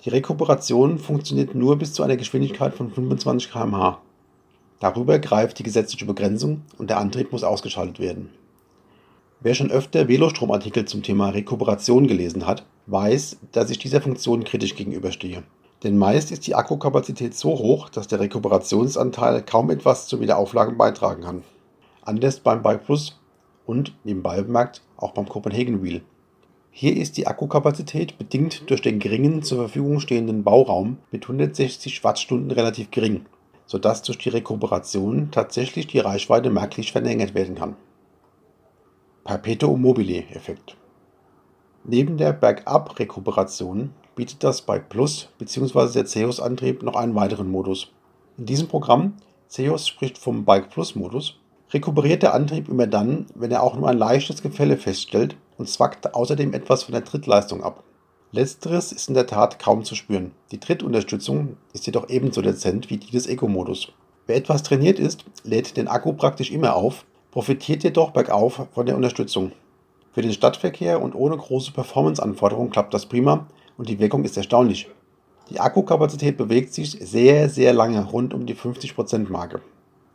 Die 0.05 0.11
Rekuperation 0.11 0.99
funktioniert 0.99 1.55
nur 1.55 1.79
bis 1.79 1.95
zu 1.95 2.03
einer 2.03 2.19
Geschwindigkeit 2.19 2.75
von 2.75 2.91
25 2.91 3.51
km/h. 3.51 4.03
Darüber 4.79 5.19
greift 5.19 5.59
die 5.59 5.63
gesetzliche 5.63 6.05
Begrenzung 6.05 6.61
und 6.77 6.91
der 6.91 6.99
Antrieb 6.99 7.33
muss 7.33 7.43
ausgeschaltet 7.43 7.99
werden. 8.01 8.29
Wer 9.41 9.55
schon 9.55 9.71
öfter 9.71 10.07
Velostromartikel 10.07 10.85
zum 10.85 11.03
Thema 11.03 11.31
Rekuperation 11.31 12.07
gelesen 12.07 12.47
hat, 12.47 12.67
weiß, 12.85 13.39
dass 13.53 13.71
ich 13.71 13.79
dieser 13.79 14.03
Funktion 14.03 14.45
kritisch 14.45 14.75
gegenüberstehe. 14.75 15.43
Denn 15.83 15.97
meist 15.97 16.31
ist 16.33 16.47
die 16.47 16.55
Akkukapazität 16.55 17.35
so 17.35 17.53
hoch, 17.59 17.89
dass 17.89 18.07
der 18.07 18.21
Rekuperationsanteil 18.21 19.41
kaum 19.41 19.71
etwas 19.71 20.07
zur 20.07 20.21
Wiederauflage 20.21 20.73
beitragen 20.73 21.23
kann. 21.23 21.45
Anders 22.03 22.41
beim 22.41 22.63
Bike 22.63 22.85
Plus 22.85 23.19
und, 23.65 23.95
nebenbei 24.05 24.43
bemerkt, 24.43 24.83
auch 24.99 25.13
beim 25.13 25.27
Copenhagen 25.27 25.83
Wheel. 25.83 26.03
Hier 26.77 26.97
ist 26.97 27.17
die 27.19 27.29
Akkukapazität 27.29 28.19
bedingt 28.19 28.69
durch 28.69 28.83
den 28.83 28.99
geringen 28.99 29.45
zur 29.45 29.59
Verfügung 29.59 30.01
stehenden 30.01 30.43
Bauraum 30.43 30.99
mit 31.13 31.23
160 31.23 32.03
Wattstunden 32.03 32.51
relativ 32.51 32.91
gering, 32.91 33.27
sodass 33.65 34.03
durch 34.03 34.19
die 34.19 34.31
Rekuperation 34.31 35.29
tatsächlich 35.31 35.87
die 35.87 36.01
Reichweite 36.01 36.51
merklich 36.51 36.91
verlängert 36.91 37.33
werden 37.33 37.55
kann. 37.55 37.77
Perpetuum 39.23 39.83
mobile 39.83 40.25
Effekt 40.31 40.77
Neben 41.85 42.17
der 42.17 42.33
Bergab-Rekuperation 42.33 43.91
bietet 44.17 44.43
das 44.43 44.63
Bike 44.63 44.89
Plus 44.89 45.29
bzw. 45.39 45.93
der 45.93 46.07
Ceos-Antrieb 46.07 46.83
noch 46.83 46.97
einen 46.97 47.15
weiteren 47.15 47.53
Modus. 47.53 47.93
In 48.37 48.47
diesem 48.47 48.67
Programm, 48.67 49.15
Ceos 49.49 49.87
spricht 49.87 50.19
vom 50.19 50.45
Bike 50.45 50.71
Plus 50.71 50.97
Modus, 50.97 51.39
rekuperiert 51.71 52.25
der 52.25 52.35
Antrieb 52.35 52.69
immer 52.69 52.89
dann, 52.89 53.27
wenn 53.37 53.53
er 53.53 53.63
auch 53.63 53.77
nur 53.77 53.89
ein 53.89 53.99
leichtes 53.99 54.43
Gefälle 54.43 54.77
feststellt 54.77 55.37
und 55.59 55.69
zwackt 55.69 56.15
außerdem 56.15 56.53
etwas 56.53 56.85
von 56.85 56.93
der 56.93 57.05
Trittleistung 57.05 57.63
ab. 57.63 57.83
Letzteres 58.33 58.91
ist 58.91 59.09
in 59.09 59.15
der 59.15 59.27
Tat 59.27 59.59
kaum 59.59 59.85
zu 59.85 59.95
spüren. 59.95 60.33
Die 60.51 60.59
Trittunterstützung 60.59 61.57
ist 61.73 61.87
jedoch 61.87 62.09
ebenso 62.09 62.43
dezent 62.43 62.91
wie 62.91 62.97
die 62.97 63.11
des 63.11 63.27
Eco-Modus. 63.27 63.93
Wer 64.27 64.37
etwas 64.37 64.63
trainiert 64.63 64.99
ist, 64.99 65.25
lädt 65.45 65.77
den 65.77 65.87
Akku 65.87 66.15
praktisch 66.15 66.51
immer 66.51 66.75
auf, 66.75 67.05
profitiert 67.31 67.85
jedoch 67.85 68.11
bergauf 68.11 68.67
von 68.73 68.87
der 68.87 68.97
Unterstützung. 68.97 69.53
Für 70.13 70.23
den 70.23 70.33
Stadtverkehr 70.33 71.03
und 71.03 71.15
ohne 71.15 71.37
große 71.37 71.73
Performance-Anforderungen 71.73 72.71
klappt 72.71 72.95
das 72.95 73.07
prima 73.07 73.47
und 73.77 73.89
die 73.89 73.99
Wirkung 73.99 74.25
ist 74.25 74.37
erstaunlich. 74.37 74.89
Die 75.51 75.61
Akkukapazität 75.61 76.37
bewegt 76.37 76.73
sich 76.73 76.93
sehr, 76.93 77.49
sehr 77.49 77.73
lange 77.73 78.05
rund 78.05 78.33
um 78.33 78.47
die 78.47 78.55
50%-Marke. 78.55 79.61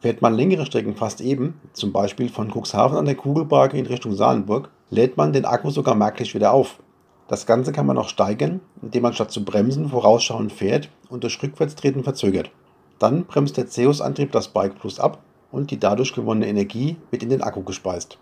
Fährt 0.01 0.21
man 0.21 0.33
längere 0.33 0.65
Strecken 0.65 0.95
fast 0.95 1.19
eben, 1.19 1.59
zum 1.73 1.91
Beispiel 1.91 2.29
von 2.29 2.49
Cuxhaven 2.49 2.97
an 2.97 3.05
der 3.05 3.15
Kugelbarke 3.15 3.77
in 3.77 3.85
Richtung 3.85 4.15
Salenburg, 4.15 4.69
lädt 4.89 5.17
man 5.17 5.33
den 5.33 5.43
Akku 5.43 5.71
sogar 5.71 5.93
merklich 5.93 6.33
wieder 6.33 6.53
auf. 6.53 6.79
Das 7.27 7.45
Ganze 7.45 7.73
kann 7.73 7.85
man 7.85 7.97
noch 7.97 8.07
steigern, 8.07 8.61
indem 8.81 9.03
man 9.03 9.13
statt 9.13 9.29
zu 9.29 9.43
bremsen 9.43 9.89
vorausschauend 9.89 10.53
fährt 10.53 10.89
und 11.09 11.23
durch 11.23 11.41
Rückwärtstreten 11.43 12.03
verzögert. 12.03 12.49
Dann 12.97 13.25
bremst 13.25 13.57
der 13.57 13.67
Zeus-Antrieb 13.67 14.31
das 14.31 14.47
Bike 14.47 14.79
Plus 14.79 14.99
ab 14.99 15.19
und 15.51 15.69
die 15.69 15.79
dadurch 15.79 16.13
gewonnene 16.13 16.47
Energie 16.47 16.95
wird 17.11 17.21
in 17.21 17.29
den 17.29 17.41
Akku 17.41 17.63
gespeist. 17.63 18.17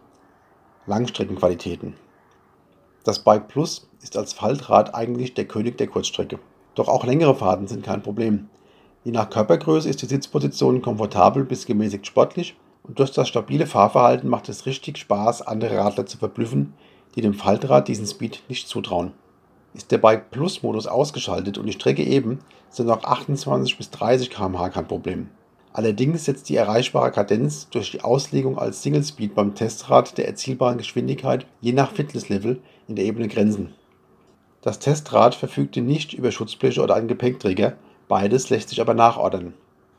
Langstreckenqualitäten 0.88 1.94
Das 3.04 3.20
Bike 3.20 3.48
Plus 3.48 3.88
ist 4.02 4.18
als 4.18 4.34
Faltrad 4.34 4.96
eigentlich 4.96 5.36
der 5.36 5.46
König 5.46 5.78
der 5.78 5.88
Kurzstrecke. 5.88 6.40
Doch 6.74 6.88
auch 6.88 7.06
längere 7.06 7.36
Fahrten 7.36 7.68
sind 7.68 7.86
kein 7.86 8.02
Problem. 8.02 8.50
Je 9.04 9.12
nach 9.12 9.30
Körpergröße 9.30 9.90
ist 9.90 10.02
die 10.02 10.08
Sitzposition 10.08 10.82
komfortabel 10.82 11.44
bis 11.44 11.66
gemäßigt 11.66 12.08
sportlich 12.08 12.56
und 12.84 13.00
durch 13.00 13.12
das 13.12 13.28
stabile 13.28 13.68
Fahrverhalten 13.68 14.30
macht 14.30 14.50
es 14.50 14.66
richtig 14.66 14.98
Spaß, 14.98 15.42
andere 15.42 15.78
Radler 15.78 16.06
zu 16.06 16.18
verblüffen, 16.18 16.74
die 17.16 17.22
dem 17.22 17.34
Faltrad 17.34 17.88
diesen 17.88 18.08
Speed 18.08 18.44
nicht 18.50 18.68
zutrauen. 18.68 19.12
Ist 19.74 19.92
der 19.92 19.98
Bike 19.98 20.32
Plus 20.32 20.64
Modus 20.64 20.88
ausgeschaltet 20.88 21.58
und 21.58 21.66
die 21.66 21.74
Strecke 21.74 22.04
eben, 22.04 22.40
sind 22.70 22.90
auch 22.90 23.04
28 23.04 23.78
bis 23.78 23.90
30 23.92 24.30
km/h 24.30 24.70
kein 24.70 24.88
Problem. 24.88 25.30
Allerdings 25.74 26.26
setzt 26.26 26.50
die 26.50 26.56
erreichbare 26.56 27.12
Kadenz 27.12 27.70
durch 27.70 27.92
die 27.92 28.02
Auslegung 28.02 28.58
als 28.58 28.82
Single 28.82 29.04
Speed 29.04 29.36
beim 29.36 29.54
Testrad 29.54 30.18
der 30.18 30.28
erzielbaren 30.28 30.80
Geschwindigkeit 30.80 31.46
je 31.62 31.72
nach 31.72 31.92
Fitnesslevel 31.92 32.62
in 32.88 32.96
der 32.96 33.06
Ebene 33.06 33.28
Grenzen. 33.28 33.76
Das 34.62 34.80
Testrad 34.80 35.36
verfügte 35.36 35.82
nicht 35.82 36.14
über 36.14 36.32
Schutzbleche 36.32 36.82
oder 36.82 36.96
einen 36.96 37.08
Gepäckträger, 37.08 37.74
Beides 38.08 38.50
lässt 38.50 38.70
sich 38.70 38.80
aber 38.80 38.94
nachordern. 38.94 39.54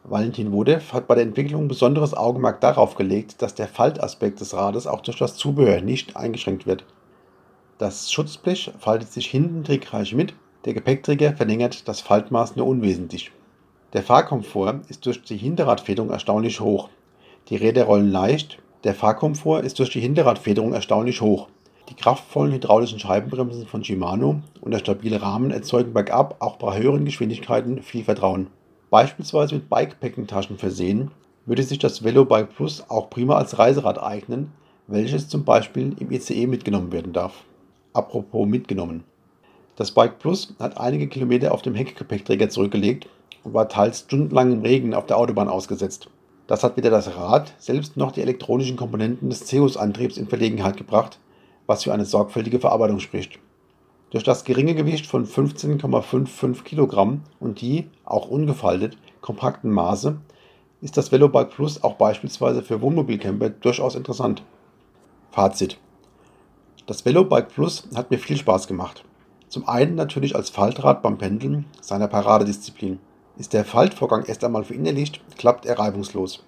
Valentin 0.04 0.52
Wodew 0.52 0.80
hat 0.92 1.06
bei 1.06 1.14
der 1.14 1.24
Entwicklung 1.24 1.68
besonderes 1.68 2.14
Augenmerk 2.14 2.60
darauf 2.60 2.94
gelegt, 2.94 3.42
dass 3.42 3.54
der 3.54 3.68
Faltaspekt 3.68 4.40
des 4.40 4.54
Rades 4.54 4.86
auch 4.86 5.02
durch 5.02 5.18
das 5.18 5.36
Zubehör 5.36 5.82
nicht 5.82 6.16
eingeschränkt 6.16 6.66
wird. 6.66 6.84
Das 7.76 8.10
Schutzblech 8.10 8.72
faltet 8.78 9.12
sich 9.12 9.26
hinten 9.26 9.64
trickreich 9.64 10.14
mit, 10.14 10.34
der 10.64 10.74
Gepäckträger 10.74 11.36
verlängert 11.36 11.86
das 11.86 12.00
Faltmaß 12.00 12.56
nur 12.56 12.66
unwesentlich. 12.66 13.30
Der 13.92 14.02
Fahrkomfort 14.02 14.80
ist 14.88 15.06
durch 15.06 15.22
die 15.22 15.36
Hinterradfederung 15.36 16.10
erstaunlich 16.10 16.60
hoch. 16.60 16.88
Die 17.48 17.56
Räder 17.56 17.84
rollen 17.84 18.10
leicht, 18.10 18.58
der 18.84 18.94
Fahrkomfort 18.94 19.60
ist 19.62 19.78
durch 19.78 19.90
die 19.90 20.00
Hinterradfederung 20.00 20.72
erstaunlich 20.72 21.20
hoch. 21.20 21.48
Die 21.88 21.94
kraftvollen 21.94 22.52
hydraulischen 22.52 22.98
Scheibenbremsen 22.98 23.66
von 23.66 23.82
Shimano 23.82 24.42
und 24.60 24.72
der 24.72 24.80
stabile 24.80 25.22
Rahmen 25.22 25.50
erzeugen 25.50 25.94
bergab 25.94 26.36
auch 26.40 26.56
bei 26.56 26.76
höheren 26.76 27.06
Geschwindigkeiten 27.06 27.82
viel 27.82 28.04
Vertrauen. 28.04 28.48
Beispielsweise 28.90 29.54
mit 29.54 29.70
Bikepackingtaschen 29.70 30.58
versehen, 30.58 31.10
würde 31.46 31.62
sich 31.62 31.78
das 31.78 32.04
Velo 32.04 32.26
Bike 32.26 32.54
Plus 32.54 32.84
auch 32.90 33.08
prima 33.08 33.36
als 33.36 33.58
Reiserad 33.58 34.02
eignen, 34.02 34.52
welches 34.86 35.28
zum 35.28 35.44
Beispiel 35.44 35.96
im 35.98 36.10
ICE 36.10 36.46
mitgenommen 36.46 36.92
werden 36.92 37.14
darf. 37.14 37.44
Apropos 37.94 38.46
mitgenommen. 38.46 39.04
Das 39.76 39.92
Bike 39.92 40.18
Plus 40.18 40.54
hat 40.58 40.78
einige 40.78 41.06
Kilometer 41.06 41.52
auf 41.52 41.62
dem 41.62 41.74
Heckgepäckträger 41.74 42.50
zurückgelegt 42.50 43.08
und 43.44 43.54
war 43.54 43.70
teils 43.70 44.00
stundenlang 44.00 44.52
im 44.52 44.62
Regen 44.62 44.92
auf 44.92 45.06
der 45.06 45.16
Autobahn 45.16 45.48
ausgesetzt. 45.48 46.10
Das 46.48 46.64
hat 46.64 46.76
weder 46.76 46.90
das 46.90 47.16
Rad, 47.16 47.54
selbst 47.58 47.96
noch 47.96 48.12
die 48.12 48.22
elektronischen 48.22 48.76
Komponenten 48.76 49.30
des 49.30 49.46
Zeus-Antriebs 49.46 50.18
in 50.18 50.28
Verlegenheit 50.28 50.76
gebracht, 50.76 51.18
was 51.68 51.84
für 51.84 51.92
eine 51.92 52.06
sorgfältige 52.06 52.58
Verarbeitung 52.58 52.98
spricht. 52.98 53.38
Durch 54.10 54.24
das 54.24 54.44
geringe 54.44 54.74
Gewicht 54.74 55.06
von 55.06 55.26
15,55 55.26 56.64
Kilogramm 56.64 57.20
und 57.38 57.60
die, 57.60 57.88
auch 58.06 58.28
ungefaltet, 58.28 58.96
kompakten 59.20 59.70
Maße 59.70 60.18
ist 60.80 60.96
das 60.96 61.12
Velobike 61.12 61.50
Plus 61.50 61.84
auch 61.84 61.94
beispielsweise 61.94 62.62
für 62.62 62.80
Wohnmobilcamper 62.80 63.50
durchaus 63.50 63.94
interessant. 63.96 64.42
Fazit. 65.30 65.78
Das 66.86 67.04
Velobike 67.04 67.48
Plus 67.54 67.86
hat 67.94 68.10
mir 68.10 68.18
viel 68.18 68.38
Spaß 68.38 68.66
gemacht. 68.66 69.04
Zum 69.50 69.68
einen 69.68 69.94
natürlich 69.94 70.34
als 70.34 70.48
Faltrad 70.48 71.02
beim 71.02 71.18
Pendeln, 71.18 71.66
seiner 71.82 72.08
Paradedisziplin. 72.08 72.98
Ist 73.36 73.52
der 73.52 73.66
Faltvorgang 73.66 74.24
erst 74.24 74.42
einmal 74.42 74.64
verinnerlicht, 74.64 75.20
klappt 75.36 75.66
er 75.66 75.78
reibungslos. 75.78 76.44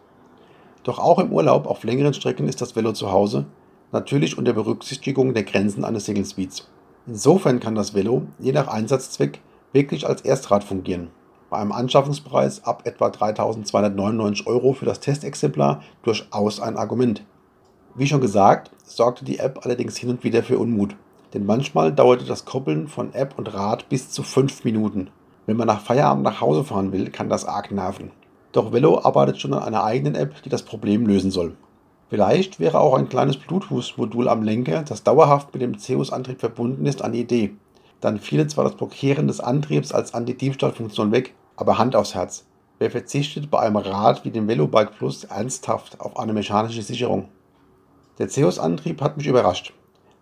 Doch 0.83 0.99
auch 0.99 1.19
im 1.19 1.31
Urlaub 1.31 1.67
auf 1.67 1.85
längeren 1.85 2.15
Strecken 2.15 2.49
ist 2.49 2.63
das 2.63 2.75
Velo 2.75 2.93
zu 2.93 3.13
Hause 3.13 3.45
natürlich 3.93 4.39
unter 4.39 4.53
Berücksichtigung 4.53 5.35
der 5.35 5.45
Grenzen 5.45 5.85
eines 5.85 6.05
Single 6.05 6.25
Speeds. 6.25 6.69
Insofern 7.07 7.61
kann 7.61 7.75
das 7.75 7.95
Velo, 7.95 8.23
je 8.39 8.53
nach 8.53 8.69
Einsatzzweck, 8.69 9.41
wirklich 9.73 10.07
als 10.07 10.23
Erstrad 10.23 10.65
fungieren. 10.65 11.11
Bei 11.49 11.59
einem 11.59 11.73
Anschaffungspreis 11.73 12.65
ab 12.65 12.83
etwa 12.85 13.09
3.299 13.09 14.47
Euro 14.47 14.73
für 14.73 14.85
das 14.85 15.01
Testexemplar 15.01 15.83
durchaus 16.03 16.61
ein 16.61 16.77
Argument. 16.77 17.25
Wie 17.97 18.07
schon 18.07 18.21
gesagt, 18.21 18.71
sorgte 18.85 19.25
die 19.25 19.39
App 19.41 19.61
allerdings 19.65 19.97
hin 19.97 20.11
und 20.11 20.23
wieder 20.23 20.45
für 20.45 20.59
Unmut. 20.59 20.95
Denn 21.35 21.47
manchmal 21.47 21.93
dauerte 21.93 22.25
das 22.25 22.45
Koppeln 22.45 22.87
von 22.87 23.13
App 23.15 23.37
und 23.37 23.53
Rad 23.53 23.89
bis 23.89 24.11
zu 24.11 24.23
5 24.23 24.65
Minuten. 24.65 25.11
Wenn 25.47 25.57
man 25.57 25.67
nach 25.67 25.81
Feierabend 25.81 26.23
nach 26.23 26.41
Hause 26.41 26.63
fahren 26.63 26.93
will, 26.93 27.11
kann 27.11 27.29
das 27.29 27.45
arg 27.45 27.73
nerven. 27.73 28.13
Doch 28.53 28.73
Velo 28.73 29.05
arbeitet 29.05 29.41
schon 29.41 29.55
an 29.55 29.63
einer 29.63 29.85
eigenen 29.85 30.15
App, 30.15 30.43
die 30.43 30.49
das 30.49 30.63
Problem 30.63 31.07
lösen 31.07 31.31
soll. 31.31 31.57
Vielleicht 32.11 32.59
wäre 32.59 32.81
auch 32.81 32.95
ein 32.95 33.09
kleines 33.09 33.37
Bluetooth-Modul 33.37 34.29
am 34.29 34.43
Lenker, 34.43 34.83
das 34.83 35.05
dauerhaft 35.05 35.53
mit 35.55 35.63
dem 35.63 35.79
Zeus-Antrieb 35.79 36.41
verbunden 36.41 36.85
ist, 36.87 37.03
eine 37.03 37.17
Idee. 37.17 37.55
Dann 38.01 38.19
fiele 38.19 38.49
zwar 38.49 38.65
das 38.65 38.75
Blockieren 38.75 39.29
des 39.29 39.39
Antriebs 39.39 39.93
als 39.93 40.13
Anti-Diebstahl-Funktion 40.13 41.13
weg, 41.13 41.35
aber 41.55 41.79
Hand 41.79 41.95
aufs 41.95 42.17
Herz. 42.17 42.47
Wer 42.81 42.91
verzichtet 42.91 43.49
bei 43.49 43.61
einem 43.61 43.77
Rad 43.77 44.25
wie 44.25 44.31
dem 44.31 44.49
Velobike 44.49 44.91
Plus 44.99 45.23
ernsthaft 45.23 46.01
auf 46.01 46.19
eine 46.19 46.33
mechanische 46.33 46.83
Sicherung? 46.83 47.29
Der 48.19 48.29
Zeus-Antrieb 48.29 49.01
hat 49.03 49.17
mich 49.17 49.29
überrascht. 49.29 49.73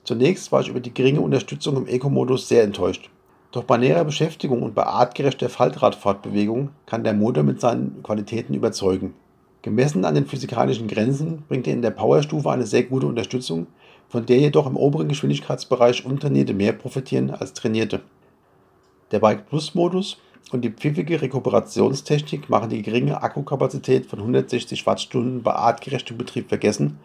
Zunächst 0.04 0.52
war 0.52 0.60
ich 0.60 0.68
über 0.68 0.80
die 0.80 0.92
geringe 0.92 1.22
Unterstützung 1.22 1.76
im 1.78 1.86
Eco-Modus 1.86 2.48
sehr 2.48 2.64
enttäuscht. 2.64 3.08
Doch 3.50 3.64
bei 3.64 3.78
näherer 3.78 4.04
Beschäftigung 4.04 4.62
und 4.62 4.74
bei 4.74 4.84
artgerechter 4.84 5.48
Faltradfortbewegung 5.48 6.68
kann 6.84 7.02
der 7.02 7.14
Motor 7.14 7.44
mit 7.44 7.62
seinen 7.62 8.02
Qualitäten 8.02 8.52
überzeugen. 8.52 9.14
Gemessen 9.62 10.04
an 10.04 10.14
den 10.14 10.26
physikalischen 10.26 10.86
Grenzen 10.86 11.42
bringt 11.48 11.66
er 11.66 11.72
in 11.72 11.82
der 11.82 11.90
Powerstufe 11.90 12.50
eine 12.50 12.66
sehr 12.66 12.84
gute 12.84 13.06
Unterstützung, 13.06 13.66
von 14.08 14.24
der 14.24 14.38
jedoch 14.38 14.66
im 14.66 14.76
oberen 14.76 15.08
Geschwindigkeitsbereich 15.08 16.06
Untrainierte 16.06 16.54
mehr 16.54 16.72
profitieren 16.72 17.30
als 17.30 17.54
Trainierte. 17.54 18.00
Der 19.10 19.18
Bike 19.18 19.48
Plus 19.48 19.74
Modus 19.74 20.18
und 20.52 20.64
die 20.64 20.70
pfiffige 20.70 21.20
Rekuperationstechnik 21.20 22.48
machen 22.48 22.70
die 22.70 22.82
geringe 22.82 23.20
Akkukapazität 23.20 24.06
von 24.06 24.20
160 24.20 24.86
Wattstunden 24.86 25.42
bei 25.42 25.52
artgerechtem 25.52 26.16
Betrieb 26.16 26.48
vergessen 26.48 26.98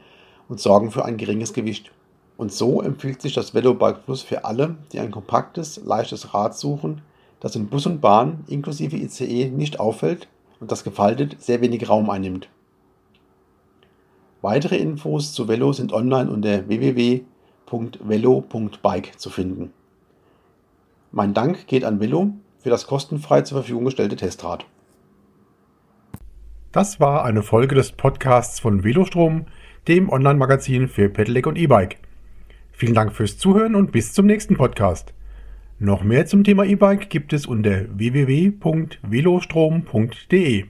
und 0.48 0.60
sorgen 0.60 0.92
für 0.92 1.06
ein 1.06 1.18
geringes 1.18 1.54
Gewicht. 1.54 1.92
Und 2.38 2.54
so 2.54 2.82
empfiehlt 2.82 3.22
sich 3.22 3.34
das 3.34 3.54
Velo 3.56 3.74
Bike 3.74 4.06
Plus 4.06 4.22
für 4.22 4.46
alle, 4.46 4.76
die 4.92 5.00
ein 5.00 5.12
kompaktes, 5.12 5.82
leichtes 5.84 6.34
Rad 6.34 6.56
suchen, 6.56 7.02
das 7.40 7.56
in 7.56 7.68
Bus 7.68 7.88
und 7.88 8.00
Bahn 8.00 8.44
inklusive 8.48 8.96
ICE 8.96 9.50
nicht 9.50 9.80
auffällt 9.80 10.28
und 10.64 10.72
das 10.72 10.84
gefaltet 10.86 11.42
sehr 11.42 11.60
wenig 11.60 11.90
Raum 11.90 12.10
einnimmt. 12.10 12.48
Weitere 14.42 14.78
Infos 14.78 15.34
zu 15.34 15.50
Velo 15.50 15.74
sind 15.74 15.92
online 15.92 16.32
unter 16.32 16.70
www.velo.bike 16.70 17.28
zu 19.20 19.30
finden. 19.30 19.74
Mein 21.12 21.34
Dank 21.34 21.68
geht 21.68 21.84
an 21.84 22.00
Velo 22.00 22.32
für 22.60 22.70
das 22.70 22.88
kostenfrei 22.88 23.42
zur 23.42 23.58
Verfügung 23.58 23.84
gestellte 23.84 24.16
Testrad. 24.16 24.66
Das 26.72 27.02
war 27.02 27.26
eine 27.26 27.44
Folge 27.44 27.76
des 27.76 27.92
Podcasts 27.92 28.62
von 28.62 28.86
Velostrom, 28.86 29.48
dem 29.90 30.10
Online-Magazin 30.10 30.88
für 30.88 31.10
Pedelec 31.10 31.46
und 31.46 31.58
E-Bike. 31.58 31.98
Vielen 32.72 32.94
Dank 32.94 33.12
fürs 33.12 33.38
Zuhören 33.38 33.76
und 33.76 33.92
bis 33.92 34.14
zum 34.14 34.28
nächsten 34.28 34.56
Podcast. 34.56 35.14
Noch 35.84 36.02
mehr 36.02 36.26
zum 36.26 36.46
Thema 36.46 36.64
E-Bike 36.64 37.10
gibt 37.10 37.34
es 37.34 37.46
unter 37.46 37.88
www.velostrom.de. 37.90 40.64